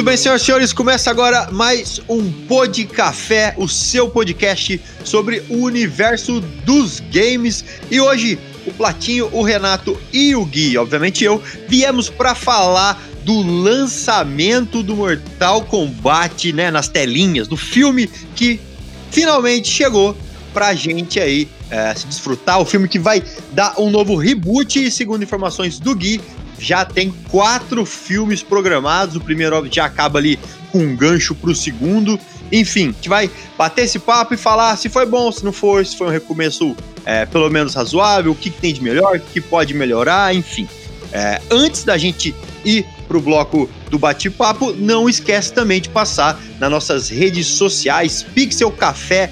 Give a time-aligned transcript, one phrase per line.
[0.00, 5.42] Muito bem, senhoras e senhores, começa agora mais um Pod Café, o seu podcast sobre
[5.50, 7.62] o universo dos games.
[7.90, 13.42] E hoje o Platinho, o Renato e o Gui, obviamente eu, viemos para falar do
[13.42, 18.58] lançamento do Mortal Kombat, né, nas telinhas, do filme que
[19.10, 20.16] finalmente chegou
[20.54, 22.58] pra gente aí é, se desfrutar.
[22.58, 26.22] O filme que vai dar um novo reboot, segundo informações do Gui,
[26.60, 29.16] já tem quatro filmes programados.
[29.16, 30.38] O primeiro já acaba ali
[30.70, 32.18] com um gancho pro segundo.
[32.52, 35.84] Enfim, a gente vai bater esse papo e falar se foi bom, se não foi,
[35.84, 39.20] se foi um recomeço é, pelo menos razoável, o que, que tem de melhor, o
[39.20, 40.68] que pode melhorar, enfim.
[41.12, 42.34] É, antes da gente
[42.64, 48.70] ir pro bloco do bate-papo, não esquece também de passar nas nossas redes sociais, Pixel
[48.70, 49.30] Café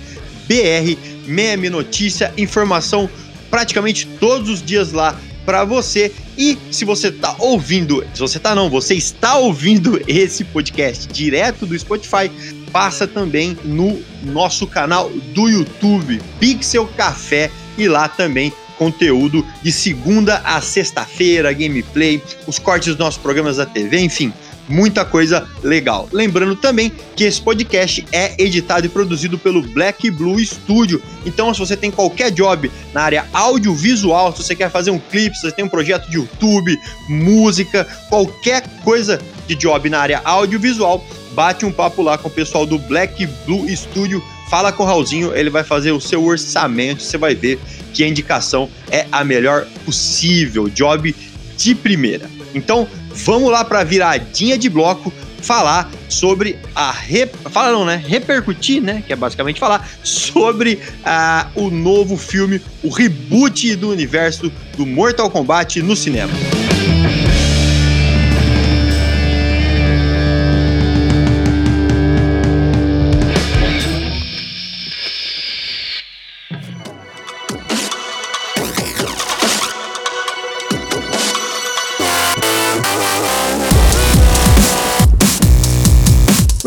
[0.48, 3.08] BR, meme, notícia, informação
[3.50, 6.12] praticamente todos os dias lá para você.
[6.38, 11.66] E se você tá ouvindo, se você tá não, você está ouvindo esse podcast direto
[11.66, 12.30] do Spotify,
[12.70, 20.40] passa também no nosso canal do YouTube, Pixel Café, e lá também conteúdo de segunda
[20.44, 24.32] a sexta-feira, gameplay, os cortes dos nossos programas da TV, enfim,
[24.68, 26.08] muita coisa legal.
[26.12, 31.02] Lembrando também que esse podcast é editado e produzido pelo Black Blue Studio.
[31.24, 35.36] Então, se você tem qualquer job na área audiovisual, se você quer fazer um clipe,
[35.36, 41.04] se você tem um projeto de YouTube, música, qualquer coisa de job na área audiovisual,
[41.32, 44.22] bate um papo lá com o pessoal do Black Blue Studio.
[44.50, 47.58] Fala com o Raulzinho, ele vai fazer o seu orçamento, você vai ver
[47.92, 51.14] que a indicação é a melhor possível, job
[51.56, 52.30] de primeira.
[52.54, 52.88] Então,
[53.24, 57.32] vamos lá para a viradinha de bloco falar sobre a rep...
[57.50, 58.02] fala não, né?
[58.06, 59.02] Repercutir, né?
[59.06, 65.30] Que é basicamente falar sobre uh, o novo filme, o reboot do universo do Mortal
[65.30, 66.32] Kombat no cinema.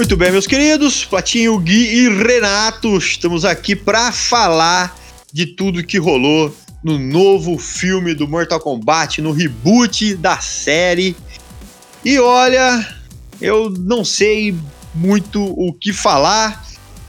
[0.01, 4.97] Muito bem, meus queridos, Platinho, Gui e Renato, estamos aqui para falar
[5.31, 6.51] de tudo que rolou
[6.83, 11.15] no novo filme do Mortal Kombat, no reboot da série.
[12.03, 12.83] E olha,
[13.39, 14.55] eu não sei
[14.95, 16.65] muito o que falar,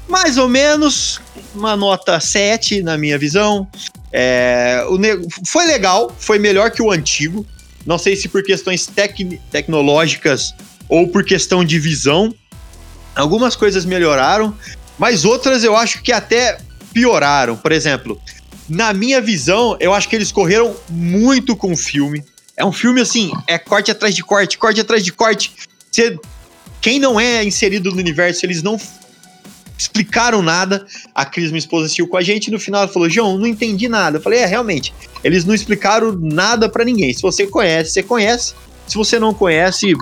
[0.07, 1.19] mais ou menos
[1.55, 3.67] uma nota 7 na minha visão.
[4.13, 4.99] É, o
[5.47, 7.47] foi legal, foi melhor que o antigo.
[7.87, 9.17] Não sei se por questões tec
[9.51, 10.55] tecnológicas
[10.91, 12.35] ou por questão de visão.
[13.15, 14.57] Algumas coisas melhoraram,
[14.99, 16.59] mas outras eu acho que até
[16.93, 17.57] pioraram.
[17.57, 18.21] Por exemplo,
[18.69, 22.25] na minha visão, eu acho que eles correram muito com o filme.
[22.57, 25.53] É um filme assim, é corte atrás de corte, corte atrás de corte.
[25.91, 26.19] Você,
[26.81, 28.79] quem não é inserido no universo, eles não
[29.77, 30.87] explicaram nada.
[31.15, 33.47] A Cris, minha esposa, assistiu com a gente e no final ela falou: João, não
[33.47, 34.19] entendi nada.
[34.19, 34.95] Eu falei: é, realmente,
[35.25, 37.13] eles não explicaram nada para ninguém.
[37.13, 38.55] Se você conhece, você conhece.
[38.87, 39.95] Se você não conhece,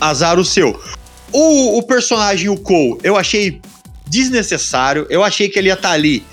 [0.00, 0.80] azar o seu.
[1.32, 3.60] O, o personagem, o Cole, eu achei
[4.06, 5.06] desnecessário.
[5.10, 6.24] Eu achei que ele ia estar tá ali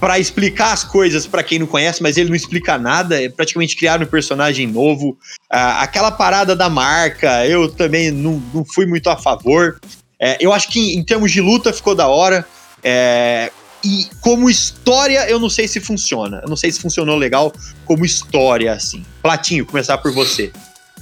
[0.00, 3.22] para explicar as coisas para quem não conhece, mas ele não explica nada.
[3.22, 5.18] É praticamente criar um personagem novo.
[5.48, 9.78] Ah, aquela parada da marca, eu também não, não fui muito a favor.
[10.18, 12.46] É, eu acho que em termos de luta ficou da hora.
[12.82, 13.52] É,
[13.84, 16.40] e como história, eu não sei se funciona.
[16.42, 17.52] Eu não sei se funcionou legal
[17.84, 19.04] como história, assim.
[19.22, 20.50] Platinho, começar por você.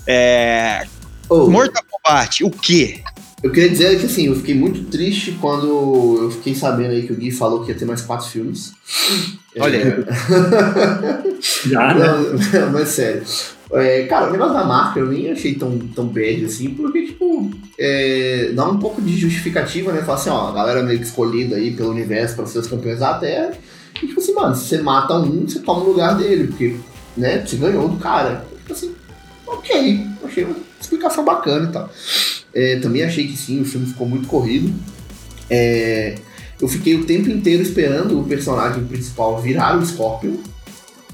[0.07, 0.87] É,
[1.29, 1.49] oh.
[1.49, 3.03] Mortal Kombat, o quê?
[3.43, 7.13] Eu queria dizer que assim, eu fiquei muito triste quando eu fiquei sabendo aí que
[7.13, 8.73] o Gui falou que ia ter mais quatro filmes.
[9.59, 9.77] Olha.
[9.77, 9.99] É...
[11.69, 12.07] Já, né?
[12.53, 13.23] Não, mas sério.
[13.71, 17.51] É, cara, o negócio da marca eu nem achei tão, tão bad assim, porque, tipo,
[17.79, 20.03] é, dá um pouco de justificativa, né?
[20.03, 23.01] Falar assim, ó, a galera meio que escolhida aí pelo universo para ser os campeões
[23.01, 23.53] da Terra.
[24.03, 26.77] E, tipo assim, mano, se você mata um, você toma o lugar dele, porque,
[27.17, 28.45] né, você ganhou do cara.
[28.59, 28.95] Tipo assim,
[29.47, 31.91] ok, achei uma explicação bacana e tal.
[32.59, 34.75] É, também achei que sim, o filme ficou muito corrido.
[35.49, 36.17] É,
[36.61, 40.39] eu fiquei o tempo inteiro esperando o personagem principal virar o Scorpion,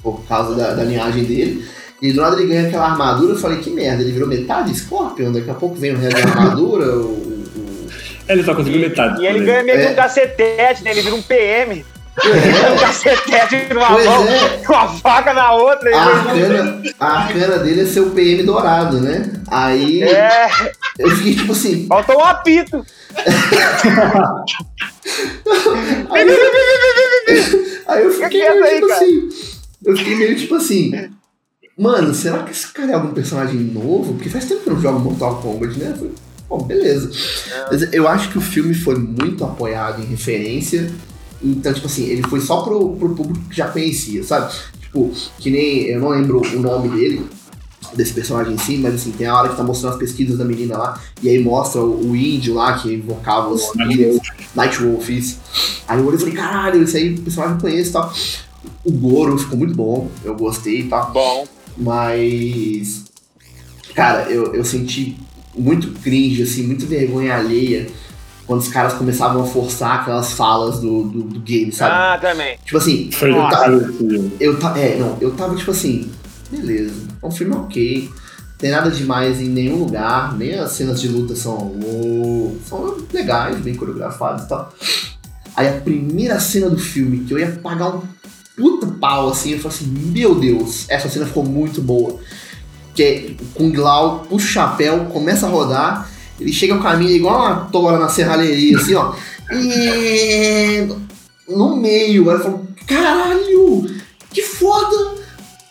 [0.02, 1.62] por causa da, da linhagem dele.
[2.00, 5.32] E do nada ele ganha aquela armadura, eu falei, que merda, ele virou metade Scorpion,
[5.32, 7.86] daqui a pouco vem o resto da armadura, o, o,
[8.26, 9.22] Ele só conseguiu metade.
[9.22, 10.92] E ele ganha meio que um cacetete, né?
[10.92, 11.84] Ele vira um PM.
[12.74, 14.62] um cacetete numa Pois mão, é.
[14.68, 15.96] uma faca na outra.
[15.96, 19.32] A arcana, a arcana dele é ser o PM dourado, né?
[19.48, 20.48] Aí É,
[20.98, 21.86] eu fiquei tipo assim.
[21.88, 22.84] faltou um apito.
[26.10, 26.28] Aí,
[27.86, 29.00] aí eu fiquei Que é meio aí, tipo cara?
[29.00, 29.28] assim.
[29.84, 31.10] Eu fiquei meio tipo assim.
[31.76, 34.14] Mano, será que esse cara é algum personagem novo?
[34.14, 35.94] Porque faz tempo que eu não jogo Mortal Kombat, né?
[36.48, 37.10] Bom, beleza.
[37.70, 40.90] Mas eu acho que o filme foi muito apoiado em referência.
[41.44, 44.54] Então, tipo assim, ele foi só pro, pro público que já conhecia, sabe?
[44.80, 45.82] Tipo, que nem.
[45.82, 47.26] Eu não lembro o nome dele,
[47.94, 50.44] desse personagem em si, mas assim, tem a hora que tá mostrando as pesquisas da
[50.44, 54.20] menina lá, e aí mostra o, o índio lá que invocava os espíritos,
[54.54, 55.38] Nightwolf, isso.
[55.86, 58.12] Aí eu olhei e falei, caralho, esse aí o personagem eu conheço e tal.
[58.82, 61.12] O Goro ficou muito bom, eu gostei e tal.
[61.12, 61.46] Bom.
[61.76, 63.04] Mas.
[63.94, 65.16] Cara, eu, eu senti
[65.56, 67.86] muito cringe, assim, muito vergonha alheia
[68.46, 71.92] quando os caras começavam a forçar aquelas falas do, do, do game, sabe?
[71.94, 72.56] Ah, também.
[72.64, 73.56] Tipo assim, Foi eu, Nossa.
[73.56, 73.94] ta- Nossa.
[74.40, 76.10] eu, ta- é, não, eu tava tipo assim,
[76.50, 78.10] beleza, é um filme ok,
[78.58, 83.56] tem nada demais em nenhum lugar, nem as cenas de luta são, uou, são legais,
[83.58, 84.72] bem coreografadas e tal.
[85.56, 88.02] Aí a primeira cena do filme, que eu ia pagar um
[88.56, 92.18] puta pau assim, eu falei assim, meu Deus, essa cena ficou muito boa.
[92.94, 96.08] Que é o Kung Lao puxa o chapéu, começa a rodar,
[96.40, 99.14] ele chega ao caminho igual uma tora na serralheria, assim, ó.
[99.52, 100.88] E
[101.48, 103.86] no meio, aí eu falo, caralho,
[104.32, 105.14] que foda!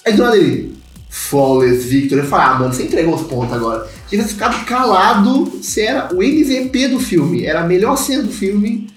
[0.05, 0.75] Aí do nada ele,
[1.09, 3.87] Flawless Victor, eu falei, ah, mano, você entregou os pontos agora.
[4.09, 8.87] Tivesse ficado calado, você era o MVP do filme, era a melhor cena do filme.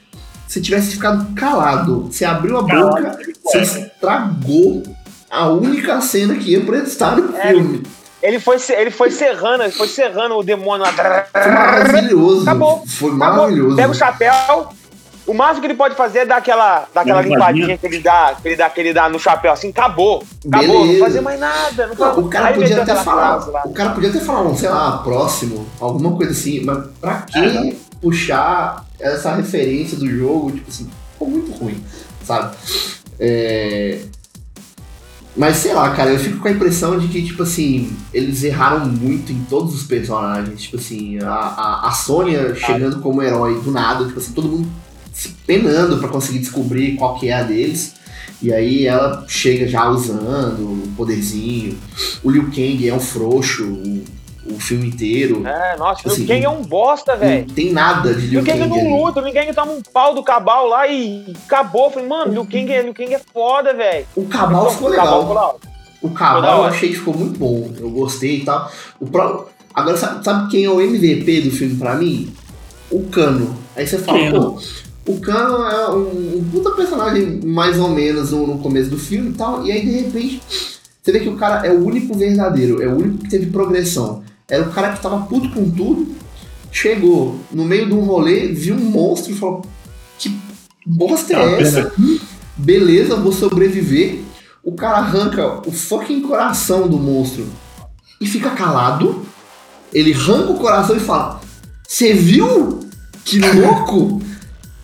[0.46, 4.82] Se tivesse ficado calado, você abriu a boca, você estragou
[5.30, 7.82] a única cena que ia prestar no É, filme.
[8.26, 10.93] Ele foi, ele foi serrando, ele foi serrando o demônio lá.
[11.32, 12.43] Foi maravilhoso.
[12.43, 12.84] Acabou.
[12.84, 13.37] Foi Acabou.
[13.37, 13.76] maravilhoso.
[13.76, 14.69] Pega o chapéu.
[15.25, 17.78] O máximo que ele pode fazer é dar aquela, dar aquela limpadinha.
[17.78, 20.25] que ele, dá, que, ele dá, que ele dá no chapéu, assim, acabou.
[20.49, 20.93] Acabou, Beleza.
[20.93, 21.87] não fazer mais nada.
[21.87, 23.49] Não Não, o cara Aí podia até falar.
[23.64, 28.84] O cara podia até falar, sei lá, próximo, alguma coisa assim, mas pra que puxar
[28.99, 31.81] essa referência do jogo, tipo assim, ficou muito ruim,
[32.25, 32.56] sabe?
[33.20, 34.00] É...
[35.36, 38.86] Mas sei lá, cara, eu fico com a impressão de que, tipo assim, eles erraram
[38.86, 40.62] muito em todos os personagens.
[40.62, 44.68] Tipo assim, a, a, a Sônia chegando como herói do nada, tipo assim, todo mundo
[45.12, 47.94] se penando pra conseguir descobrir qual que é a deles.
[48.40, 51.78] E aí ela chega já usando o poderzinho.
[52.22, 54.02] O Liu Kang é um frouxo
[54.50, 55.46] o filme inteiro.
[55.46, 57.46] É, nossa, Assim, o Kang é um bosta, Não velho.
[57.52, 60.14] tem nada de Liu O Kang Kang não luta, o Liu Kang toma um pau
[60.14, 61.90] do Cabal lá e acabou.
[61.90, 64.06] Falei, mano, Liu Kang, é- Liu Kang é foda, velho.
[64.14, 65.20] O Cabal ficou legal.
[65.22, 65.56] ficou hora.
[66.02, 67.70] O Cabal eu achei que ficou muito bom.
[67.78, 68.70] Eu gostei e tal.
[69.00, 72.32] O pró- Agora, sabe, sabe quem é o MVP do filme pra mim?
[72.90, 73.56] O Cano.
[73.75, 74.56] Aí você fala, Kano.
[75.04, 78.96] pô, o Cano é um, um puta personagem mais ou menos no, no começo do
[78.98, 79.64] filme e tal.
[79.66, 80.40] E aí, de repente,
[81.02, 84.22] você vê que o cara é o único verdadeiro, é o único que teve progressão.
[84.48, 86.14] Era o cara que tava puto com tudo,
[86.70, 89.64] chegou no meio de um rolê, viu um monstro e falou:
[90.19, 90.37] Que
[90.87, 91.93] bosta é essa?
[92.56, 94.20] Beleza, vou sobreviver.
[94.62, 97.46] O cara arranca o fucking coração do monstro
[98.20, 99.26] e fica calado.
[99.93, 101.41] Ele arranca o coração e fala:
[101.86, 102.81] Você viu?
[103.24, 104.22] Que louco!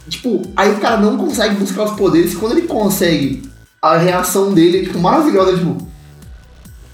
[0.08, 2.34] tipo, aí o cara não consegue buscar os poderes.
[2.34, 3.42] Quando ele consegue,
[3.80, 5.88] a reação dele é tipo, maravilhosa: Tipo,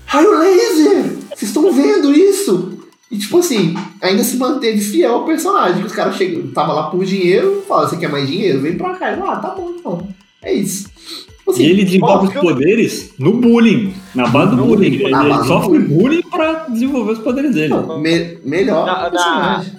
[0.07, 1.18] raio laser!
[1.39, 2.73] Vocês estão vendo isso?
[3.11, 5.81] E tipo assim, ainda se manteve fiel ao personagem.
[5.81, 8.61] Que os caras chegam, tava lá por dinheiro, fala: Você quer mais dinheiro?
[8.61, 9.13] Vem pra cá.
[9.13, 10.09] Ele, ah, tá bom então.
[10.43, 10.89] É isso.
[11.39, 14.99] Tipo assim, E ele desenvolve os poderes no bullying, na base do bullying.
[14.99, 15.95] bullying, Ele, do sofre bullying.
[15.99, 17.69] bullying pra desenvolver os poderes dele.
[17.69, 19.73] não, me- melhor Na- na- personagem.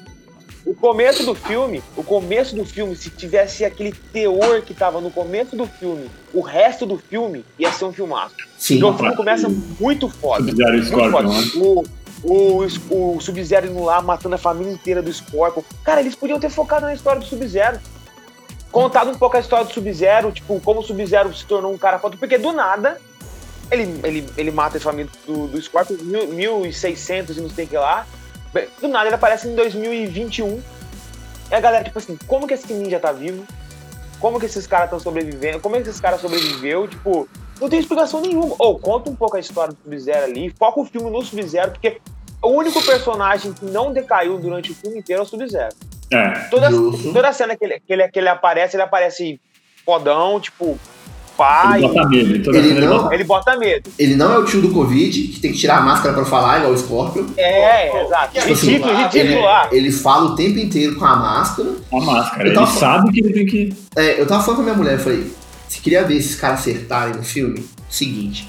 [0.65, 5.09] O começo do filme, o começo do filme, se tivesse aquele teor que tava no
[5.09, 8.35] começo do filme, o resto do filme ia ser um filmaço.
[8.57, 8.79] Sim.
[8.79, 9.47] Porque o filme começa
[9.79, 10.43] muito foda.
[10.45, 11.27] Sub-Zero Muito Scorpion, foda.
[11.29, 11.51] né?
[11.55, 11.83] O,
[12.23, 15.63] o, o Sub-Zero indo lá, matando a família inteira do Scorpion.
[15.83, 17.79] Cara, eles podiam ter focado na história do Sub-Zero.
[18.71, 21.97] Contado um pouco a história do Sub-Zero, tipo, como o Sub-Zero se tornou um cara
[21.97, 22.17] foda.
[22.17, 22.99] Porque do nada,
[23.71, 27.67] ele, ele, ele mata a família do, do Scorpion, mil- 1600 e não sei o
[27.69, 28.05] que lá.
[28.81, 30.61] Do nada ele aparece em 2021.
[31.51, 33.45] E a galera, tipo assim, como que esse ninja tá vivo?
[34.19, 35.59] Como que esses caras estão sobrevivendo?
[35.59, 36.87] Como é que esses caras sobreviveu?
[36.87, 37.27] Tipo,
[37.59, 38.55] não tem explicação nenhuma.
[38.59, 41.99] Ou conta um pouco a história do Sub-Zero ali, foca o filme no Sub-Zero, porque
[42.41, 45.75] o único personagem que não decaiu durante o filme inteiro é o Sub-Zero.
[46.11, 46.31] É.
[46.49, 47.13] Toda, Justo.
[47.13, 49.39] toda cena que ele, que, ele, que ele aparece, ele aparece
[49.85, 50.79] fodão, tipo.
[51.39, 51.79] Pai.
[51.83, 52.55] Ele bota medo.
[52.55, 53.89] Ele cena não- bota- Ele bota medo.
[53.97, 56.57] Ele não é o tio do Covid, que tem que tirar a máscara pra falar,
[56.59, 57.25] igual o Scorpion.
[57.37, 58.33] É, exato.
[58.39, 59.69] Tipo assim, Ridículo, ele, lá.
[59.71, 61.69] ele fala o tempo inteiro com a máscara.
[61.91, 62.45] a máscara.
[62.47, 63.73] Ele tava- sabe que ele tem que.
[63.95, 65.31] É, eu tava falando com a minha mulher, eu falei,
[65.67, 68.47] se queria ver esses caras acertarem no filme, seguinte.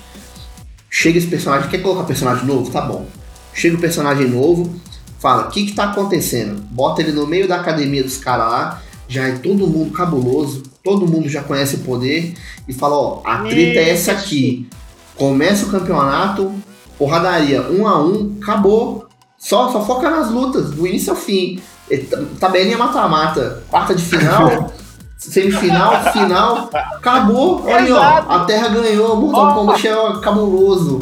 [0.90, 2.70] Chega esse personagem, quer colocar personagem novo?
[2.70, 3.06] Tá bom.
[3.54, 4.74] Chega o personagem novo,
[5.18, 6.60] fala, o que que tá acontecendo?
[6.70, 11.06] Bota ele no meio da academia dos caras lá, já é todo mundo cabuloso, todo
[11.06, 12.34] mundo já conhece o poder,
[12.66, 14.68] e fala, ó, a treta é essa aqui.
[15.16, 16.52] Começa o campeonato,
[16.98, 19.06] porradaria, um a um, acabou.
[19.38, 21.60] Só, só foca nas lutas, do início ao fim.
[21.90, 21.98] E
[22.38, 24.72] Tabelinha mata-mata, quarta de final,
[25.18, 27.62] semifinal, final, acabou.
[27.64, 29.54] Olha aí, ó, a Terra ganhou, Mortal Ó.
[29.54, 31.00] Kombat é cabuloso.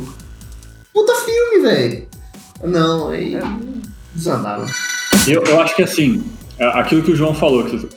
[0.92, 2.08] Puta filme, velho.
[2.64, 3.38] Não, aí
[4.14, 4.66] desandaram.
[5.26, 6.24] Eu, eu acho que assim,
[6.58, 7.88] é aquilo que o João falou, que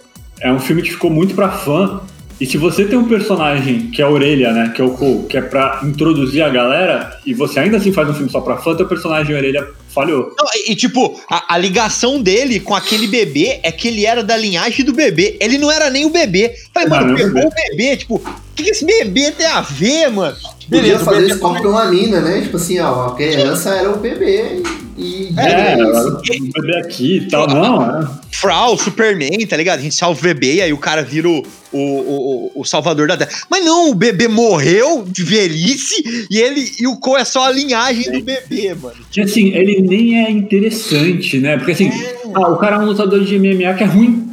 [0.42, 2.02] é um filme que ficou muito pra fã.
[2.40, 4.74] E se você tem um personagem que é a orelha, né?
[4.76, 8.10] Que é o Cole, que é pra introduzir a galera, e você ainda assim faz
[8.10, 10.34] um filme só pra fã, teu personagem orelha falhou.
[10.36, 14.36] Não, e, tipo, a, a ligação dele com aquele bebê é que ele era da
[14.36, 15.38] linhagem do bebê.
[15.40, 16.56] Ele não era nem o bebê.
[16.74, 17.96] Falei, mano, pegou o bebê.
[17.98, 18.20] Tipo,
[18.52, 20.36] o que, que esse bebê tem a ver, mano?
[20.70, 22.42] Podia o fazer bebê- Scorpion uma mina, né?
[22.42, 24.62] Tipo assim, ó, a criança era o bebê
[24.98, 25.34] e.
[25.34, 27.48] e É, é o bebê aqui e tal.
[27.48, 28.08] Não, é.
[28.32, 29.80] Frau, Superman, tá ligado?
[29.80, 33.08] A gente salva o bebê e aí o cara vira o, o, o, o salvador
[33.08, 33.30] da Terra.
[33.50, 37.52] Mas não, o bebê morreu de velhice e ele e o Co é só a
[37.52, 38.96] linhagem do bebê, mano.
[39.12, 41.58] Que assim, ele nem é interessante, né?
[41.58, 41.92] Porque assim,
[42.34, 44.32] ah, o cara é um lutador de MMA que é ruim.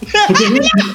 [0.26, 0.44] Porque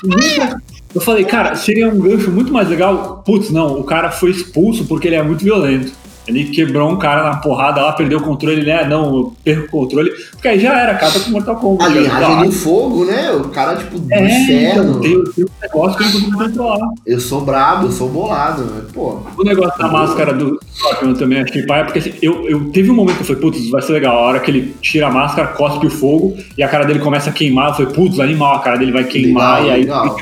[0.04, 0.62] nunca-
[0.96, 3.22] eu falei, cara, seria um gancho muito mais legal.
[3.26, 5.92] Putz, não, o cara foi expulso porque ele é muito violento.
[6.28, 9.66] Ele quebrou um cara na porrada lá, perdeu o controle, ele, é, não, eu perco
[9.68, 10.10] o controle.
[10.32, 11.92] Porque aí já era, acaba com Mortal Kombat.
[11.92, 13.32] A já- linhagem do fogo, né?
[13.34, 15.00] O cara, tipo, do É, então, inferno.
[15.02, 16.88] tem, tem um negócio que eu não consigo controlar.
[17.06, 18.82] Eu sou brabo, eu sou bolado, né?
[18.92, 19.20] Pô.
[19.38, 22.90] O negócio da máscara do Scorpion eu também achei paia, porque assim, eu, eu teve
[22.90, 24.16] um momento que eu falei, putz, vai ser legal.
[24.18, 27.30] A hora que ele tira a máscara, cospe o fogo e a cara dele começa
[27.30, 27.70] a queimar.
[27.70, 29.62] Eu falei, putz, animal, a cara dele vai queimar.
[29.62, 30.18] legal, e aí legal.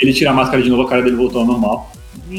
[0.00, 1.90] Ele tira a máscara de novo, a cara dele voltou ao normal.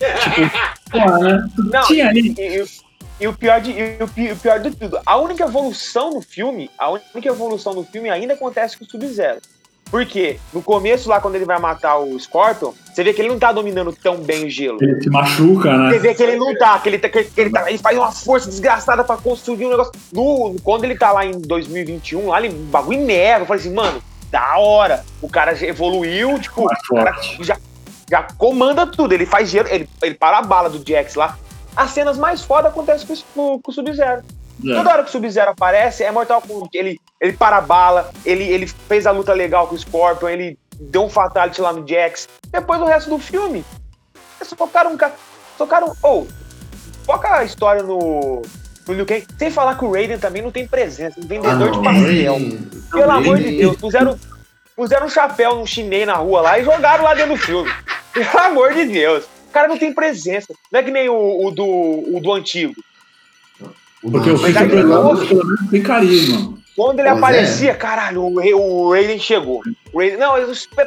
[0.00, 0.50] tipo,
[0.90, 1.46] pô, né?
[1.72, 2.34] Não, Tinha ali.
[2.38, 2.80] E, e-
[3.20, 6.22] e o pior de, e o pi- o pior de tudo, a única evolução no
[6.22, 9.40] filme, a única evolução do filme ainda acontece com o Sub-Zero.
[9.90, 10.38] Por quê?
[10.54, 13.52] No começo, lá, quando ele vai matar o Scorpion, você vê que ele não tá
[13.52, 14.78] dominando tão bem o gelo.
[14.80, 15.98] Ele se machuca, Você né?
[15.98, 18.10] vê que ele não tá, que ele, tá, que, que ele, tá- ele faz uma
[18.10, 19.92] força desgraçada pra construir um negócio.
[20.14, 23.42] No, quando ele tá lá em 2021, lá ele bagulho neva.
[23.42, 24.00] Eu falei assim, mano,
[24.30, 25.04] da hora.
[25.20, 27.44] O cara evoluiu, tipo, Mais o cara forte.
[27.44, 27.56] já,
[28.08, 29.12] já comanda tudo.
[29.12, 31.36] Ele faz gelo, ele, ele para a bala do Jax lá.
[31.76, 34.22] As cenas mais foda acontecem com, com, com o Sub-Zero.
[34.64, 34.74] É.
[34.74, 36.76] Toda hora que o Sub-Zero aparece, é Mortal Kombat.
[36.76, 40.58] Ele, ele para a bala, ele, ele fez a luta legal com o Scorpion, ele
[40.78, 42.28] deu um fatality lá no Jax.
[42.50, 43.64] Depois o resto do filme,
[44.40, 45.14] eles focaram um cara.
[45.56, 45.94] Focaram.
[46.02, 46.26] Ou,
[47.04, 48.42] foca a história no.
[48.90, 49.24] No Liu Kang.
[49.38, 52.02] Sem falar que o Raiden também não tem presença, um Ah, vendedor de não, pastel.
[52.34, 54.18] Raiden- Pelo amor de Deus, puseram,
[54.76, 57.70] puseram um chapéu num chinês na rua lá e jogaram lá dentro do filme.
[58.12, 59.24] Pelo amor de Deus.
[59.48, 60.52] O cara não tem presença.
[60.72, 62.74] Não é que nem o, o do, o do antigo.
[64.02, 66.54] Porque o Pelado, pelo menos tem carisma.
[66.74, 69.60] Quando ele Pois aparecia, caralho, o, Ra- o Raiden chegou.
[69.92, 70.32] O Raiden, não,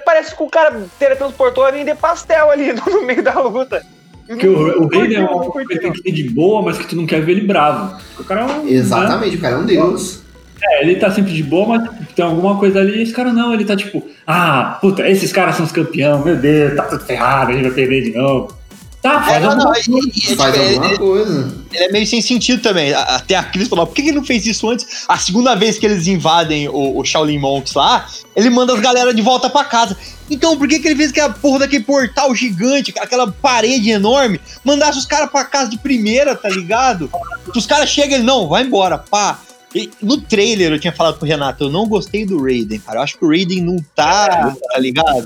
[0.04, 3.86] parece que o cara teletransportou a vender pastel ali no, no meio da luta.
[4.28, 5.94] Porque o, o Raiden é Não um curti, que tem não.
[5.96, 7.96] que ser de boa, mas que tu não quer ver ele bravo.
[8.16, 8.64] Porque o cara é um.
[8.66, 8.72] né?
[8.72, 10.22] Exatamente, o cara é um deus.
[10.66, 13.02] É, ele tá sempre de boa, mas tem alguma coisa ali.
[13.02, 16.74] Esse cara não, ele tá tipo, ah, puta, esses caras são os campeões, meu Deus,
[16.76, 18.56] tá tudo ferrado, a gente vai perder de novo.
[19.02, 19.92] Tá, É, faz não, alguma não, coisa.
[19.92, 19.94] e-
[20.30, 21.54] e- e, Faz tipo, alguma ele, coisa.
[21.74, 22.94] ele é meio sem sentido também.
[22.94, 25.04] Até a Cris falou, por que que ele não fez isso antes?
[25.10, 29.14] A segunda vez que eles invadem o, o Shaolin Monks lá, ele manda as galera
[29.14, 29.98] de volta pra casa.
[30.30, 34.40] Então, por que que ele fez aquela porra daquele portal gigante, aquela parede enorme?
[34.64, 37.10] Mandasse os caras pra casa de primeira, tá ligado?
[37.56, 39.40] Os caras chegam ele, não, vai embora, pá.
[39.76, 43.00] E no trailer eu tinha falado pro Renato, eu não gostei do Raiden, cara.
[43.00, 45.26] Eu acho que o Raiden não tá, tá ligado?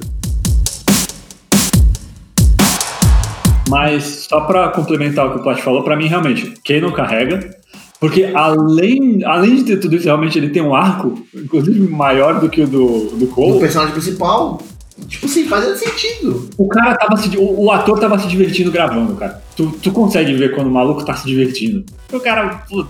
[3.70, 7.58] Mas só pra complementar o que o Plat falou, pra mim realmente, quem não carrega.
[8.00, 12.48] Porque além, além de ter tudo isso, realmente ele tem um arco, inclusive maior do
[12.48, 13.60] que o do, do O Cole.
[13.60, 14.62] personagem principal,
[15.08, 16.50] tipo assim, fazendo sentido.
[16.58, 17.38] O cara tava se.
[17.38, 19.42] O, o ator tava se divertindo gravando, cara.
[19.56, 21.86] Tu, tu consegue ver quando o maluco tá se divertindo.
[22.12, 22.86] O cara pô,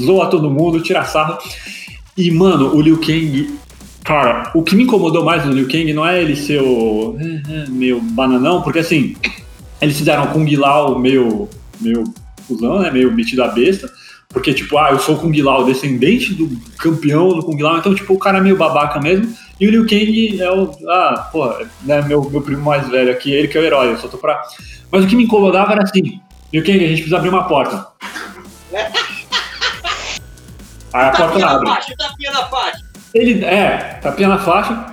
[0.00, 1.38] zoa todo mundo, tira sarro.
[2.16, 3.58] E, mano, o Liu Kang.
[4.04, 7.16] Cara, o que me incomodou mais no Liu Kang não é ele ser o.
[7.68, 9.16] meio bananão, porque assim.
[9.80, 11.48] Eles fizeram Kung Lao meio.
[11.80, 12.04] meio
[12.46, 12.90] cuzão, né?
[12.90, 13.90] Meio metido a besta.
[14.34, 17.94] Porque, tipo, ah, eu sou o Kung Lao, descendente do campeão do Kung Lao, então,
[17.94, 19.32] tipo, o cara é meio babaca mesmo.
[19.60, 20.72] E o Liu Kang é o.
[20.88, 21.48] Ah, pô,
[21.82, 24.18] né, meu, meu primo mais velho aqui, ele que é o herói, eu só tô
[24.18, 24.42] pra.
[24.90, 26.20] Mas o que me incomodava era assim:
[26.52, 27.86] Liu Kang, a gente precisa abrir uma porta.
[30.92, 31.68] Aí a porta abre.
[31.68, 32.84] faixa, tapinha na faixa.
[33.14, 34.86] Ele, é, tapinha na faixa.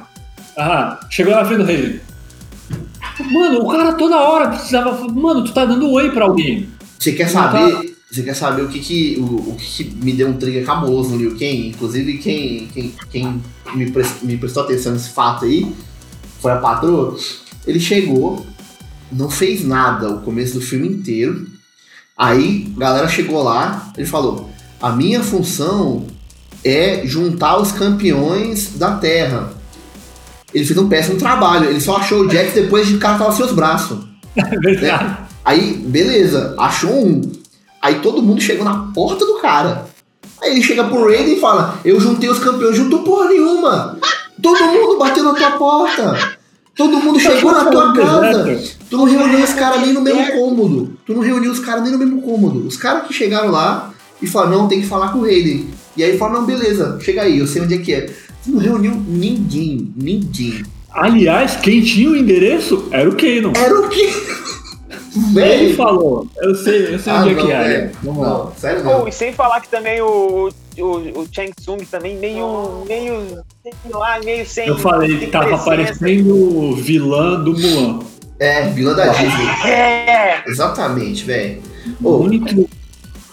[0.55, 2.00] Ah, chegou na frente do rei.
[3.31, 5.07] Mano, o cara toda hora precisava.
[5.12, 6.69] Mano, tu tá dando oi pra alguém.
[7.00, 7.90] Você quer saber?
[8.12, 11.12] Você quer saber o que que, o, o que, que me deu um trigger cabuloso
[11.12, 11.70] no Liu Kang?
[11.70, 13.41] Inclusive, quem, quem, quem
[13.74, 15.74] me, pres- me prestou atenção nesse fato aí
[16.41, 17.15] foi a patroa.
[17.65, 18.46] Ele chegou,
[19.12, 21.48] não fez nada o começo do filme inteiro.
[22.18, 24.50] Aí, a galera chegou lá, ele falou:
[24.82, 26.06] A minha função
[26.65, 29.53] é juntar os campeões da Terra.
[30.53, 34.00] Ele fez um péssimo trabalho, ele só achou o Jax depois de sem os braços.
[34.36, 35.18] É verdade.
[35.44, 37.40] Aí, beleza, achou um.
[37.82, 39.86] Aí todo mundo chegou na porta do cara.
[40.42, 43.98] Aí ele chega pro Raiden e fala: Eu juntei os campeões, juntou porra nenhuma.
[44.42, 46.38] Todo mundo bateu na tua porta.
[46.76, 48.60] Todo mundo chegou na tua casa.
[48.90, 50.98] Tu não reuniu os caras nem no mesmo cômodo.
[51.06, 52.66] Tu não reuniu os caras nem no mesmo cômodo.
[52.68, 55.68] Os caras que chegaram lá e falaram: Não, tem que falar com o Raiden.
[55.96, 58.10] E aí falaram: Não, beleza, chega aí, eu sei onde é que é.
[58.44, 60.64] Tu não reuniu ninguém, ninguém.
[60.92, 63.54] Aliás, quem tinha o endereço era o Kanon.
[63.56, 63.90] Era o
[65.34, 65.39] quê?
[65.39, 67.91] Ele falou, eu sei, eu sei Ah, onde é não, que é.
[68.03, 68.30] Vamos lá.
[68.30, 69.03] Não, sério não.
[69.03, 73.91] Oh, e sem falar que também o, o, o Chang Tsung também meio, meio, sei
[73.91, 74.68] lá, meio sem.
[74.68, 75.65] Eu falei, sem tava presença.
[75.65, 78.00] parecendo o vilã do Mulan.
[78.39, 79.48] É, vilã da Disney.
[79.70, 80.44] É!
[80.48, 81.62] Exatamente, velho.
[82.01, 82.68] O Ô, único.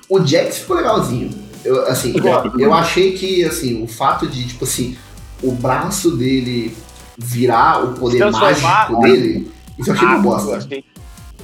[0.09, 1.31] o Jax ficou legalzinho.
[1.65, 4.97] Eu, assim, eu, eu achei que, assim, o fato de, tipo assim,
[5.43, 6.77] o braço dele
[7.17, 10.57] virar o poder mágico dele, isso eu achei uma bosta.
[10.59, 10.85] achei-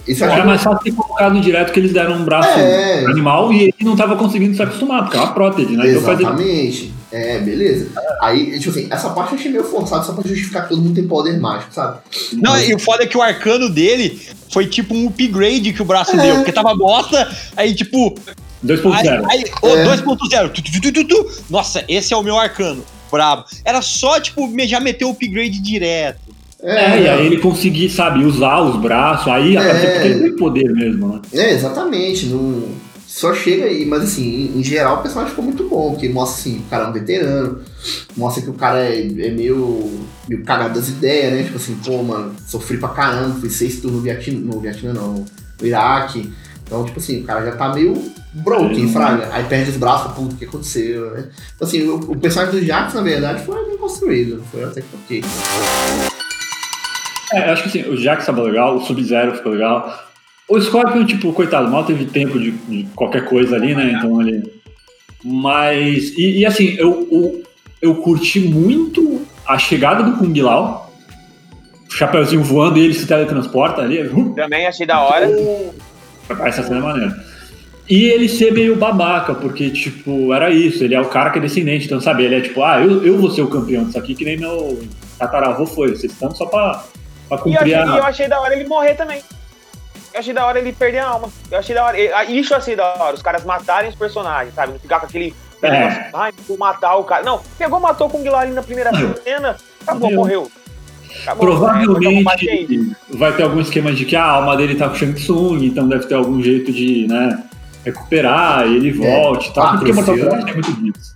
[0.07, 3.05] Isso eu achei Era mais fácil ter colocado direto que eles deram um braço É.
[3.07, 5.91] animal e ele não tava conseguindo se acostumar, porque é uma prótese, né?
[5.91, 6.13] Então.
[6.13, 6.93] Exatamente.
[7.11, 7.89] É, beleza.
[8.21, 10.95] Aí, tipo assim, essa parte eu achei meio forçada só pra justificar que todo mundo
[10.97, 11.99] tem poder mágico, sabe?
[12.33, 14.21] Não, e o foda é que o arcano dele
[14.53, 18.15] foi tipo um upgrade que o braço deu, porque tava bosta, aí tipo.
[18.27, 18.35] Aí,
[18.67, 19.25] 2.0.
[19.31, 19.85] aí ô, É.
[19.85, 20.49] 2.0.
[20.51, 21.31] tu, tu, tu, tu, tu.
[21.49, 22.85] Nossa, esse é o meu arcano.
[23.12, 23.45] Brabo.
[23.64, 26.19] Era só, tipo, já meter o upgrade direto.
[26.64, 29.61] É, e aí ele conseguir, sabe, usar os braços, aí É.
[29.61, 31.20] apareceu porque ele tem poder mesmo, né?
[31.33, 32.27] É, exatamente.
[32.27, 32.83] Não...
[33.07, 36.40] Só chega aí, mas assim, em, em geral o personagem ficou muito bom, porque mostra
[36.40, 37.61] assim, o cara é um veterano,
[38.16, 41.42] mostra que o cara é, é meio, meio cagado das ideias, né?
[41.44, 45.24] Tipo assim, pô, mano, sofri pra caramba, fui seis turnos no Vietnã, no Vietnã não,
[45.61, 46.33] no Iraque.
[46.66, 47.94] Então, tipo assim, o cara já tá meio
[48.33, 48.92] broken, Uhum.
[48.92, 49.29] fraga.
[49.33, 51.24] Aí perde os braços, puta, o que aconteceu, né?
[51.55, 54.87] Então, assim, o, o personagem do Jax, na verdade, foi bem construído, foi até que
[55.05, 55.24] ok.
[57.35, 60.05] É, eu acho que assim, o Jax tava legal, o Sub-Zero ficou legal.
[60.49, 63.94] O Scorpion, tipo, coitado, mal teve tempo de, de qualquer coisa ali, né?
[63.97, 64.42] Então ele.
[65.23, 66.16] Mas.
[66.16, 67.42] E, e, assim, eu, eu,
[67.81, 70.92] eu curti muito a chegada do Kung Lao.
[71.88, 74.03] O Chapeuzinho voando e ele se teletransporta ali.
[74.03, 75.31] uh, Também achei da hora.
[76.44, 77.25] Essa cena é maneira.
[77.88, 81.42] E ele ser meio babaca, porque, tipo, era isso, ele é o cara que é
[81.42, 84.14] descendente, então, sabe, ele é tipo, ah, eu, eu vou ser o campeão disso aqui,
[84.14, 84.83] que nem meu
[85.18, 86.83] tataravô foi, vocês estão só pra,
[87.29, 88.09] pra E eu, achei, e eu a...
[88.09, 89.23] achei da hora ele morrer também.
[90.13, 91.29] Eu achei da hora ele perder a alma.
[91.51, 91.97] Eu achei da hora.
[92.15, 93.15] ah, Isso eu achei da hora.
[93.15, 94.73] Os caras matarem os personagens, sabe?
[94.73, 95.35] Não ficar com aquele.
[95.63, 95.71] É.
[95.71, 97.23] negócio, Ai, vou matar o cara.
[97.25, 98.91] Não, pegou, matou com o Guilherme na primeira
[99.25, 99.57] cena.
[99.83, 100.43] Acabou, Morreu.
[100.43, 100.51] morreu.
[101.23, 101.49] Acabou.
[101.49, 104.99] É, foi Provavelmente vai ter algum esquema de que a alma dele tá com o
[104.99, 107.43] Shang Tsung, então deve ter algum jeito de, né,
[107.85, 111.15] recuperar, e ele volte e tal, Ah, porque Mortal Kombat é muito disso.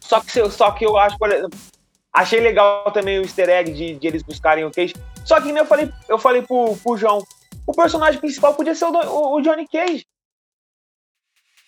[0.00, 1.58] Só que, só que eu acho, por exemplo,
[2.14, 4.94] achei legal também o easter egg de, de eles buscarem o Cage.
[5.24, 7.22] Só que nem eu falei, eu falei pro, pro João,
[7.66, 10.06] o personagem principal podia ser o, o- o Johnny Cage.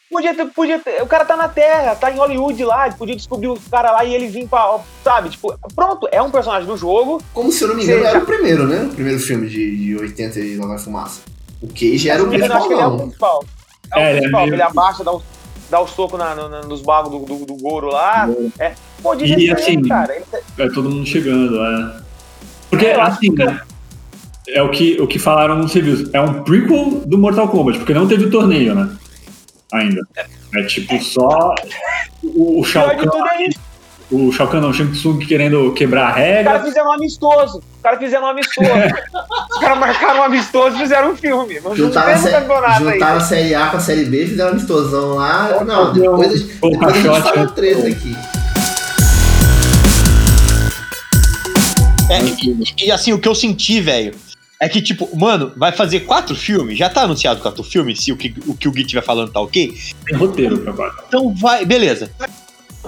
[0.09, 3.49] Podia ter, podia ter, o cara tá na Terra, tá em Hollywood lá, podia descobrir
[3.49, 7.21] o cara lá e ele vir pra, sabe, tipo, pronto, é um personagem do jogo.
[7.35, 8.85] Como se eu não me engano, Seja- era o primeiro, né?
[8.85, 11.23] O primeiro filme de, de 80 e vai fumaça.
[11.61, 13.41] O Cage era o eu acho que ele é o principal.
[13.41, 13.45] principal.
[13.93, 15.23] É, o É, é principal, meio- ele abaixa, dá o,
[15.71, 18.29] dá o soco na, na- nos bagos do, do, do Goro lá.
[18.59, 20.15] É, podia E, assim, cara.
[20.15, 20.25] Ele,
[20.59, 21.97] É todo mundo chegando, é.
[22.71, 23.61] Porque, É, assim, que- né,
[24.49, 27.95] é o que, o que falaram nos reviews, é um prequel do Mortal Kombat, porque
[27.95, 28.89] não teve torneio, né,
[29.73, 30.01] ainda.
[30.55, 31.55] É tipo só
[32.23, 33.05] o, o Shao Kahn,
[33.41, 33.49] é
[34.15, 36.61] o Shao Kahn não, o Shang Tsung querendo quebrar a Os caras regra.
[36.65, 37.63] fizeram um amistoso.
[37.87, 38.69] Os caras fizeram um amistoso.
[39.53, 41.61] Os caras marcaram um amistoso e fizeram um filme.
[41.61, 42.45] Não Juntaram, a, sé-
[42.81, 45.65] juntaram a Série A com a Série B, fizeram um amistosão lá.
[45.65, 47.53] Não, depois, a gente- O depois a gente fala né?
[47.55, 48.17] treta aqui.
[52.11, 54.15] É, e, e, assim, o que eu senti, velho,
[54.61, 56.77] É que, tipo, mano, vai fazer quatro filmes?
[56.77, 59.39] Já tá anunciado quatro filmes, se o que o, que o Gui estiver falando tá
[59.39, 59.77] ok?
[60.07, 60.97] Tem roteiro pra baixo.
[61.07, 62.11] Então vai, beleza.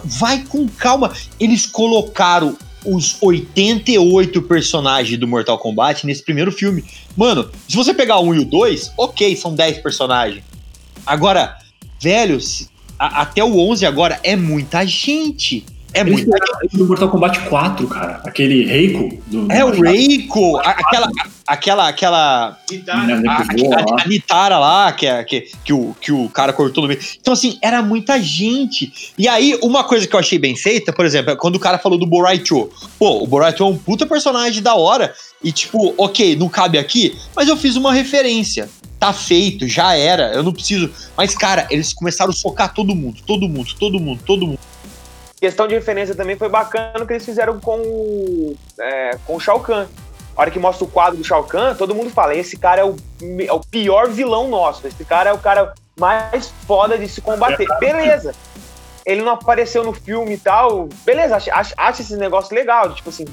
[0.05, 1.13] Vai com calma.
[1.39, 6.85] Eles colocaram os 88 personagens do Mortal Kombat nesse primeiro filme.
[7.17, 10.43] Mano, se você pegar um e o dois, ok, são 10 personagens.
[11.07, 11.57] Agora,
[12.01, 12.38] velho,
[12.99, 15.64] a- até o 11 agora é muita gente.
[15.94, 16.31] É Eles ele
[16.74, 18.20] no Mortal Kombat 4, cara.
[18.24, 19.51] Aquele Reiko do.
[19.51, 21.09] É o Reiko, aquela,
[21.46, 24.03] aquela, aquela, Né, a, a- lá.
[24.05, 27.01] a Nitara lá, que, é, que, que, o, que o cara cortou no meio.
[27.20, 28.92] Então, assim, era muita gente.
[29.16, 31.79] E aí, uma coisa que eu achei bem feita, por exemplo, é quando o cara
[31.79, 32.68] falou do Boraicho.
[32.98, 35.14] Pô, o Boraicho é um puta personagem da hora.
[35.42, 38.68] E, tipo, ok, não cabe aqui, mas eu fiz uma referência.
[38.98, 40.90] Tá feito, já era, eu não preciso.
[41.16, 44.59] Mas, cara, eles começaram a socar todo mundo, todo mundo, todo mundo, todo mundo.
[45.40, 49.61] Questão de referência também foi bacana que eles fizeram com, o- é, com o Shao
[49.61, 49.87] Kahn.
[50.37, 52.85] A hora que mostra o quadro do Shao Kahn, todo mundo fala: esse cara é
[52.85, 52.96] o,
[53.46, 54.87] é o pior vilão nosso.
[54.87, 57.66] Esse cara é o cara mais foda de se combater.
[57.81, 58.35] Beleza.
[59.07, 60.88] Ele não apareceu no filme e tal.
[61.05, 62.92] Beleza, acho, acho, acho esse negócio legal.
[62.94, 63.24] Tipo assim,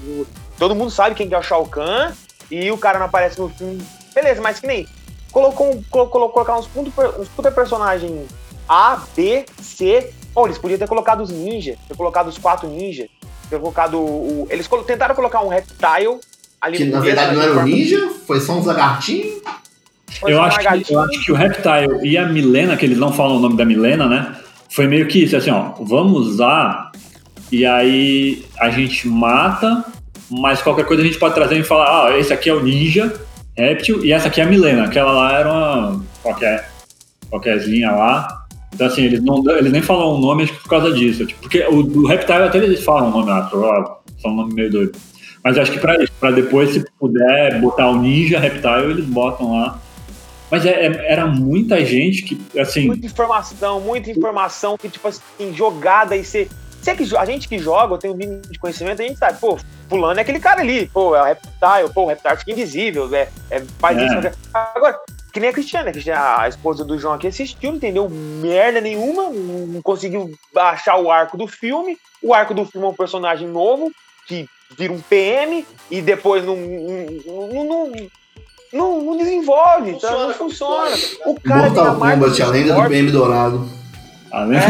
[0.58, 2.12] todo mundo sabe quem que é o Shao Kahn
[2.50, 3.86] e o cara não aparece no filme.
[4.14, 4.88] Beleza, mas que nem.
[5.32, 8.28] Colocou, um- colo- colo- colocar uns, uns puta personagens
[8.70, 10.14] A, B, C.
[10.36, 13.08] Pô, eles podiam ter colocado os ninjas, ter colocado os quatro ninjas,
[13.50, 14.48] ter colocado o.
[14.52, 16.20] Eles colo- tentaram colocar um reptile
[16.60, 19.42] ali Que no na verdade não era o ninja, foi só uns lagartinhos.
[20.28, 23.38] Eu acho, que, eu acho que o Reptile e a Milena, que eles não falam
[23.38, 24.36] o nome da Milena, né?
[24.70, 26.92] Foi meio que isso, assim, ó, vamos usar
[27.52, 29.84] e aí a gente mata,
[30.30, 33.14] mas qualquer coisa a gente pode trazer e falar, ah, esse aqui é o Ninja,
[33.58, 36.70] Reptil, e essa aqui é a Milena, aquela lá era uma qualquer,
[37.30, 38.45] qualquerzinha lá.
[38.76, 41.26] Então, assim, eles, não, eles nem falam o nome, acho que por causa disso.
[41.26, 44.54] Tipo, porque o do Reptile até eles falam o nome lá, só só um nome
[44.54, 44.98] meio doido.
[45.44, 49.54] Mas acho que pra isso, pra depois, se puder botar o Ninja Reptile, eles botam
[49.58, 49.80] lá.
[50.52, 55.54] Mas é- é- era muita gente que, assim, Muita informação, muita informação que, tipo assim,
[55.54, 56.48] jogada e você.
[56.82, 59.40] Você que, jo- a gente que joga, tenho um mínimo de conhecimento, a gente sabe,
[59.40, 59.58] pô,
[59.90, 63.28] fulano é aquele cara ali, pô, é o Reptile, pô, o Reptile fica invisível, é,
[63.50, 64.06] é, faz É.
[64.06, 64.18] isso.
[64.18, 64.34] aquilo.
[64.54, 65.00] Agora,
[65.36, 65.92] que nem a Cristiana,
[66.40, 71.36] a esposa do João aqui, assistiu, não entendeu merda nenhuma, não conseguiu achar o arco
[71.38, 71.98] do filme.
[72.24, 73.92] O arco do filme é um personagem novo,
[74.26, 77.92] que vira um PM, e depois não, não, não, não,
[78.72, 80.10] não- não desenvolve, tá?
[80.10, 80.96] não funciona.
[81.26, 82.88] O cara tem a Mortal marca Kombat, a lenda do.
[82.88, 83.70] PM dourado.
[84.32, 84.58] além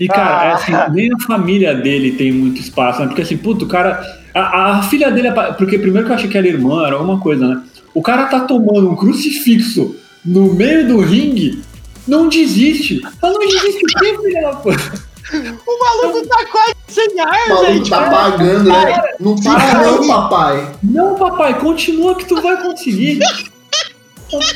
[0.00, 3.06] E, cara, é assim, nem a família dele tem muito espaço, né?
[3.06, 4.02] Porque, assim, puto, o cara.
[4.34, 5.30] A, a filha dele.
[5.56, 7.62] Porque primeiro que eu achei que era irmã, era alguma coisa, né?
[7.94, 11.62] O cara tá tomando um crucifixo no meio do ringue,
[12.06, 13.00] não desiste.
[13.22, 15.08] Ela não desiste o quê, filha da puta?
[15.30, 19.02] O maluco tá quase sem ar, O maluco tá pagando, né?
[19.20, 20.72] Não para não, papai.
[20.82, 23.18] Não, papai, continua que tu vai conseguir.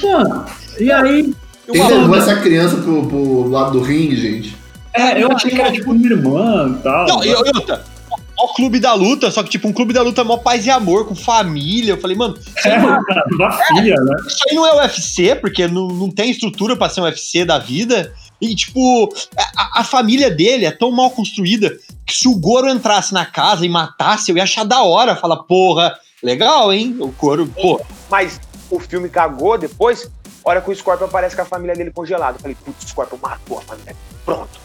[0.03, 0.47] Mano,
[0.79, 1.35] e aí.
[1.71, 4.57] Quem levou essa criança pro, pro lado do ringue, gente?
[4.95, 7.07] É, eu achei que era tipo uma irmã e tal.
[7.07, 7.85] Não, e e outra.
[8.43, 11.07] O clube da luta, só que tipo um clube da luta mó paz e amor,
[11.07, 11.93] com família.
[11.93, 14.17] Eu falei, mano, isso aí É, não, cara, uma filha, né?
[14.27, 17.59] isso aí não é UFC, porque não, não tem estrutura pra ser um UFC da
[17.59, 18.13] vida.
[18.41, 19.09] E, tipo,
[19.57, 21.73] a, a família dele é tão mal construída
[22.05, 25.15] que se o Goro entrasse na casa e matasse, eu ia achar da hora.
[25.15, 26.97] Falar, porra, legal, hein?
[26.99, 27.81] O Goro, pô.
[28.11, 30.11] Mas o filme cagou depois,
[30.45, 32.37] hora que o Scorpion aparece com a família dele congelada.
[32.39, 33.95] Eu falei, putz, o Scorpion matou a família.
[34.25, 34.62] Pronto.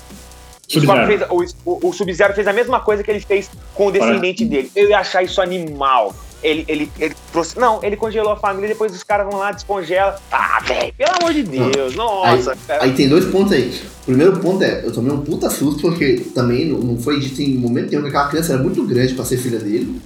[0.67, 1.07] O, Scorpion Sub-Zero.
[1.07, 4.69] fez, o, o, Sub-Zero fez a mesma coisa que ele fez com o descendente dele.
[4.75, 6.13] Eu ia achar isso animal.
[6.43, 7.57] Ele, ele, ele trouxe.
[7.57, 10.19] Não, ele congelou a família, depois os caras vão lá, descongela.
[10.31, 12.55] Ah, velho, pelo amor de Deus, nossa.
[12.67, 12.83] cara.
[12.83, 13.81] Aí tem dois pontos aí.
[14.01, 17.41] O primeiro ponto é, eu tomei um puta susto, porque também não, não foi dito
[17.41, 19.99] em momento nenhum que aquela criança era muito grande pra ser filha dele.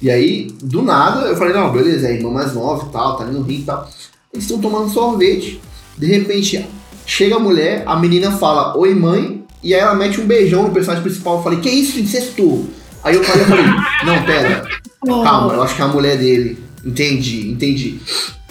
[0.00, 3.24] E aí, do nada, eu falei, não, beleza, é irmã mais nova e tal, tá
[3.24, 3.88] ali no rio e tal.
[4.32, 5.60] Eles estão tomando sorvete.
[5.96, 6.66] De repente,
[7.04, 10.70] chega a mulher, a menina fala, oi mãe, e aí ela mete um beijão no
[10.70, 11.38] personagem principal.
[11.38, 12.68] Eu falei, que isso, incesto?
[13.02, 13.64] Aí eu falei, eu falei,
[14.04, 14.68] não, pera,
[15.04, 16.58] calma, eu acho que é a mulher dele.
[16.84, 18.00] Entendi, entendi.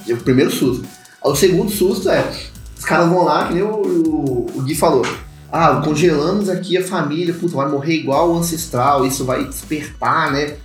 [0.09, 0.85] O primeiro susto.
[1.23, 2.23] O segundo susto é,
[2.77, 5.05] os caras vão lá, que nem o, o, o Gui falou.
[5.51, 10.55] Ah, congelamos aqui a família, puta, vai morrer igual o ancestral, isso vai despertar, né?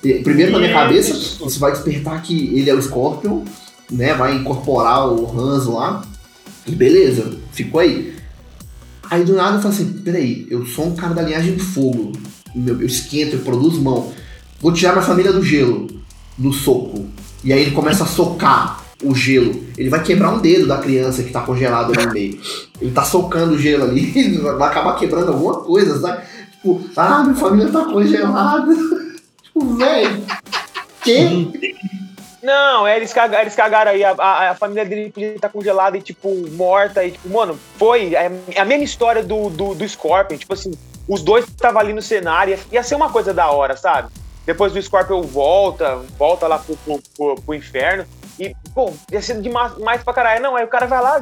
[0.00, 3.42] Primeiro na minha cabeça, isso vai despertar que ele é o Scorpion,
[3.90, 4.14] né?
[4.14, 6.02] Vai incorporar o Hanzo lá.
[6.66, 8.15] E beleza, ficou aí.
[9.10, 12.12] Aí do nada eu falo assim, peraí, eu sou um cara da linhagem do fogo.
[12.54, 14.12] Eu esquento, eu produzo mão.
[14.60, 15.86] Vou tirar minha família do gelo,
[16.38, 17.06] no soco.
[17.44, 19.62] E aí ele começa a socar o gelo.
[19.76, 22.40] Ele vai quebrar um dedo da criança que tá congelado ali no meio.
[22.80, 26.22] Ele tá socando o gelo ali, ele vai acabar quebrando alguma coisa, sabe?
[26.52, 28.74] Tipo, ah, minha família tá congelada.
[29.42, 30.22] tipo, velho.
[31.02, 31.76] Que?
[32.46, 34.04] Não, é, eles cagaram, eles cagaram aí.
[34.04, 37.04] A, a, a família dele podia estar congelada e, tipo, morta.
[37.04, 38.14] E, tipo, mano, foi.
[38.14, 40.38] É a mesma história do, do, do Scorpion.
[40.38, 40.70] Tipo assim,
[41.08, 42.56] os dois estavam ali no cenário.
[42.70, 44.10] Ia ser uma coisa da hora, sabe?
[44.46, 48.06] Depois do Scorpion volta, volta lá pro, pro, pro, pro inferno.
[48.38, 50.40] E, pô, ia ser demais mais pra caralho.
[50.40, 51.20] Não, aí o cara vai lá,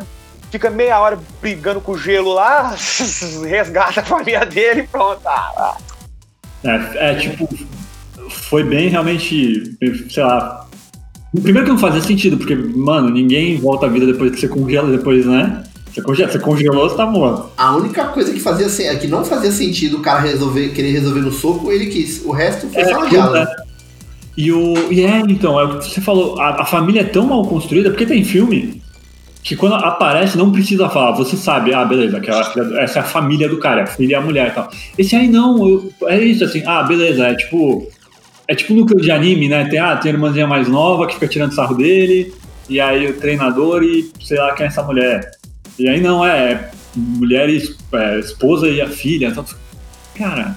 [0.51, 2.77] fica meia hora brigando com o gelo lá,
[3.49, 5.27] resgata a família dele e pronto.
[5.27, 5.77] Ah, ah.
[6.65, 7.49] É, é, tipo,
[8.29, 9.75] foi bem realmente,
[10.11, 10.67] sei lá.
[11.43, 14.91] Primeiro que não fazia sentido, porque, mano, ninguém volta à vida depois que você congela,
[14.91, 15.65] depois, né?
[15.93, 17.47] Você, congela, você congelou, você tá morto.
[17.57, 21.21] A única coisa que fazia sen- que não fazia sentido o cara resolver, querer resolver
[21.21, 22.23] no soco, ele quis.
[22.25, 23.37] O resto foi só uma diálogo.
[23.37, 23.47] é.
[24.37, 24.93] E o.
[24.93, 27.91] E é, então, é o que você falou, a, a família é tão mal construída,
[27.91, 28.83] porque tem filme
[29.43, 32.41] que quando aparece não precisa falar, você sabe, ah, beleza, aquela,
[32.81, 34.69] essa é a família do cara, a filha e a mulher e tal.
[34.99, 37.87] Esse aí não, eu- é isso assim, ah, beleza, é tipo.
[38.47, 39.65] É tipo núcleo de anime, né?
[39.67, 42.35] Tem, ah, tem a irmãzinha mais nova que fica tirando sarro dele,
[42.69, 45.31] e aí o treinador e sei lá quem é essa mulher.
[45.79, 49.29] E aí não, é, é mulher e é, esposa e a filha.
[49.29, 49.45] Então,
[50.15, 50.57] cara,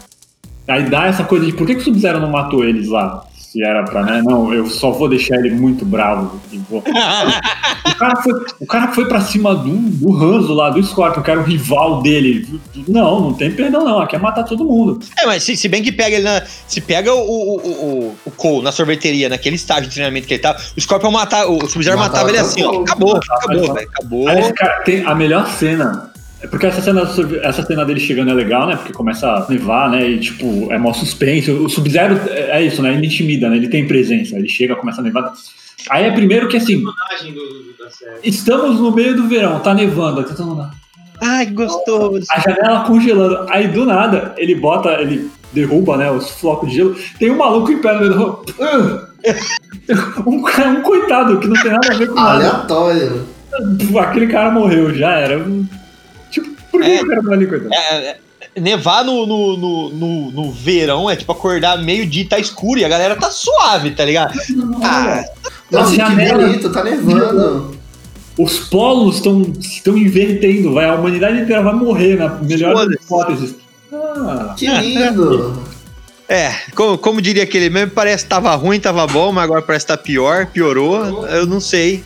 [0.68, 3.26] aí dá essa coisa de por que, que o Sub-Zero não matou eles lá?
[3.58, 4.22] Se era pra, né?
[4.24, 6.40] Não, eu só vou deixar ele muito bravo.
[6.70, 11.24] vou- o, cara foi, o cara foi pra cima do, do Hanzo lá, do Scorpion,
[11.24, 12.48] que era o rival dele.
[12.88, 14.00] Não, não tem perdão, não.
[14.00, 15.00] Aqui é matar todo mundo.
[15.20, 16.44] É, mas se, se bem que pega ele na.
[16.68, 20.42] Se pega o, o, o, o, Cole na sorveteria, naquele estágio de treinamento que ele
[20.44, 21.50] tava, o Scorpion matava.
[21.50, 22.82] O Sub-Zero Matava matava ele assim, ó.
[22.82, 23.90] Acabou, acabou, velho.
[23.90, 24.28] Acabou.
[24.28, 26.12] Aí cara tem a melhor cena.
[26.42, 27.02] É porque essa cena,
[27.42, 28.76] essa cena dele chegando é legal, né?
[28.76, 30.08] Porque começa a nevar, né?
[30.08, 31.50] E tipo, é mó suspense.
[31.52, 32.94] O Sub-Zero é é isso, né?
[32.94, 33.58] Ele intimida, né?
[33.58, 34.36] Ele tem presença.
[34.36, 35.34] Ele chega, começa a nevar.
[35.90, 38.20] Aí é primeiro que assim, personagem do, do- da série.
[38.24, 40.70] estamos no meio do verão, tá nevando, tá todo
[41.22, 42.26] Ai, que gostoso.
[42.32, 43.48] a janela congelando.
[43.50, 46.96] Aí do nada, ele bota, ele derruba, né, os flocos de gelo.
[47.18, 48.46] Tem um maluco em pé no meio do.
[50.26, 52.32] Um, um coitado que não tem nada a ver com nada.
[52.34, 53.26] Aleatório.
[54.00, 55.40] Aquele cara morreu, já era.
[56.72, 57.02] Por que É.
[57.02, 57.74] o cara tá ali, coitado?
[57.74, 58.18] É,
[58.56, 62.80] é, nevar no, no, no, no, no verão é tipo acordar meio-dia e tá escuro
[62.80, 64.38] e a galera tá suave, tá ligado?
[64.84, 65.24] Ah,
[65.72, 67.78] Nossa, que janela- bonito, tá nevando.
[68.38, 70.86] Os polos estão estão invertendo, vai.
[70.86, 73.56] A humanidade inteira vai morrer, na melhor das hipóteses.
[73.92, 75.64] Ah, Que lindo.
[76.30, 79.86] é, como, como diria aquele meme, parece que tava ruim, tava bom, mas agora parece
[79.88, 81.26] que tá pior, piorou.
[81.28, 82.04] Eu não sei.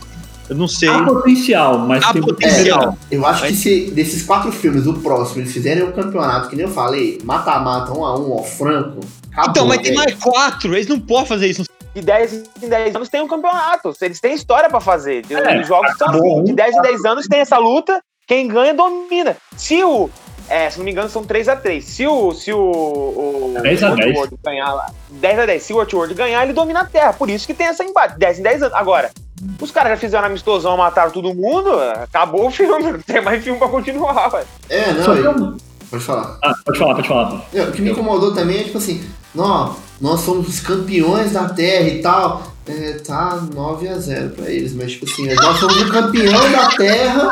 [0.52, 0.90] Eu não sei.
[0.90, 2.98] há potencial, mas Há tem potencial.
[3.10, 6.58] Eu acho que Mas- se desses quatro filmes, o próximo, eles fizerem o campeonato, que
[6.58, 9.00] nem eu falei, mata-mata, um a um, ó, franco.
[9.32, 11.64] Acabou, Então, mas tem mais quatro, eles não podem fazer isso.
[11.96, 13.94] De 10 em 10 anos tem um campeonato.
[14.02, 15.24] Eles têm história pra fazer.
[15.30, 16.44] É, Os jogos são assim.
[16.44, 16.56] De um.
[16.56, 18.02] 10 em 10 anos tem essa luta.
[18.28, 19.38] Quem ganha domina.
[19.56, 20.10] Se o.
[20.50, 21.82] É, se não me engano, são 3x3.
[21.82, 22.34] Se o.
[22.34, 22.60] Se o.
[22.60, 24.16] o 10 a o 10.
[24.18, 24.92] World ganhar lá.
[25.12, 25.64] 10 a 10.
[25.64, 27.14] Se o World ganhar, ele domina a Terra.
[27.14, 28.18] Por isso que tem essa embate.
[28.20, 28.74] 10 em 10 anos.
[28.76, 29.12] Agora,
[29.60, 31.70] os caras já fizeram amistosão, mataram todo mundo.
[32.04, 32.92] Acabou o filme.
[32.92, 34.46] Não tem mais filme pra continuar, velho.
[34.70, 35.58] É, Só não, que eu- eu-
[35.90, 36.38] pode falar.
[36.44, 37.42] Ah, pode falar, pode falar.
[37.54, 39.04] É, O que me incomodou também é tipo assim,
[39.36, 42.44] nó, nós somos os campeões da Terra e tal.
[42.68, 46.70] É, tá 9 a 0 pra eles, mas tipo assim, nós somos o campeão da
[46.70, 47.32] Terra,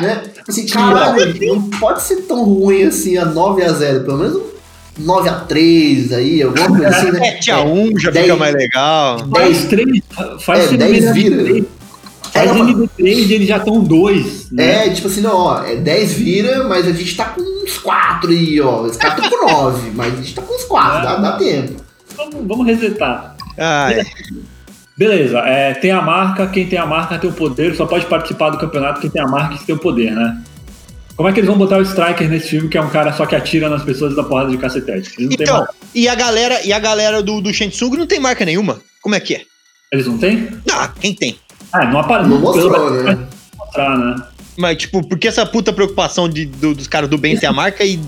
[0.00, 0.22] né?
[0.48, 4.40] Assim, caralho, não pode ser tão ruim assim a 9 a 0 pelo menos
[5.00, 7.38] um 9 a 3 aí, alguma coisa assim, né?
[7.40, 9.18] 7x1 já Dez- fica mais legal.
[9.30, 10.00] Faz três,
[10.40, 11.64] faz É, 10 vira.
[12.32, 14.86] Faz É, NB3 e eles já estão dois, né?
[14.86, 18.30] É, tipo assim, não, ó, é 10 vira, mas a gente tá com uns 4
[18.30, 18.82] aí, ó.
[18.82, 21.82] Os caras estão com 9, mas a gente tá com uns 4, dá, dá tempo.
[22.16, 23.36] Vamos, vamos resetar.
[23.58, 24.02] Ai,
[24.96, 28.50] Beleza, é, tem a marca, quem tem a marca tem o poder, só pode participar
[28.50, 30.38] do campeonato quem tem a marca e tem o poder, né?
[31.22, 33.24] Como é que eles vão botar o Striker nesse filme, que é um cara só
[33.24, 35.12] que atira nas pessoas da porrada de cacetete?
[35.16, 38.18] Eles não têm então, e a galera, e a galera do, do Shensung não tem
[38.18, 38.80] marca nenhuma.
[39.00, 39.42] Como é que é?
[39.92, 40.48] Eles não têm?
[40.72, 41.36] Ah, quem tem?
[41.72, 42.28] Ah, não aparece.
[42.28, 43.28] Não mostrou, né?
[43.56, 44.16] mostrar, né?
[44.58, 47.52] Mas, tipo, por que essa puta preocupação de, do- dos caras do bem ter a
[47.52, 48.00] marca e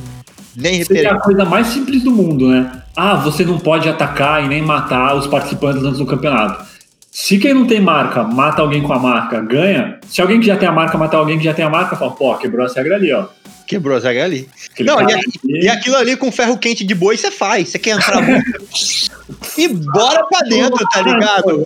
[0.57, 1.12] nem Seria referência?
[1.12, 2.83] a coisa mais simples do mundo, né?
[2.96, 6.64] Ah, você não pode atacar e nem matar os participantes antes do campeonato.
[7.14, 10.00] Se quem não tem marca mata alguém com a marca, ganha.
[10.09, 12.11] Se alguém que já tem a marca matar alguém que já tem a marca, fala,
[12.11, 13.27] pô, quebrou essa regra ali, ó.
[13.68, 14.48] Quebrou as regras ali.
[14.68, 17.68] Aquele Não, e, e aquilo ali com ferro quente de boi você faz.
[17.68, 18.44] Você quer entrar muito.
[19.57, 21.64] e bora pra dentro, tá ligado?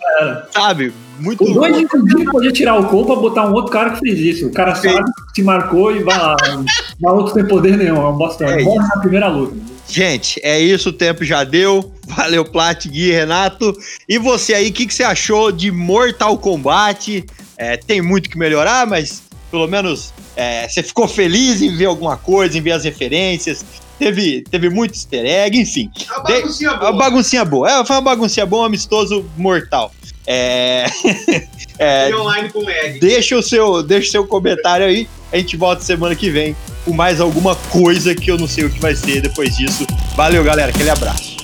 [0.52, 0.92] Sabe?
[1.18, 4.18] Muito O dois, inclusive, podia tirar o corpo pra botar um outro cara que fez
[4.18, 4.46] isso.
[4.46, 4.94] O cara Fez.
[4.94, 6.36] sabe, se marcou e vai lá.
[7.00, 8.48] Mas outro sem poder nenhum, é um bostão.
[8.48, 9.56] É Morre na primeira luta.
[9.88, 11.92] Gente, é isso, o tempo já deu.
[12.08, 13.74] Valeu, Plat, Gui, Renato.
[14.08, 17.24] E você aí, o que, que você achou de Mortal Kombat?
[17.56, 22.16] É, tem muito que melhorar, mas pelo menos é, você ficou feliz em ver alguma
[22.16, 23.64] coisa, em ver as referências.
[23.98, 25.90] Teve, teve muito easter egg, enfim.
[26.08, 26.92] É uma baguncinha Uma boa.
[26.92, 27.70] baguncinha boa.
[27.80, 29.92] É, foi uma baguncinha boa, um amistoso mortal.
[30.30, 30.84] É...
[31.78, 32.14] é...
[32.14, 33.00] online com lag.
[33.00, 35.08] Deixa o seu, deixa o seu comentário aí.
[35.32, 38.70] A gente volta semana que vem com mais alguma coisa que eu não sei o
[38.70, 39.86] que vai ser depois disso.
[40.14, 40.70] Valeu, galera.
[40.70, 41.37] Aquele abraço.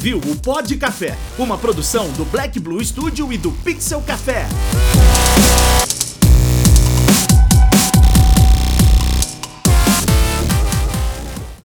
[0.00, 4.48] Ouviu o Pod Café, uma produção do Black Blue Studio e do Pixel Café.